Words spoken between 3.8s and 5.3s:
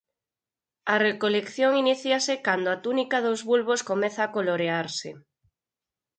comeza a colorearse.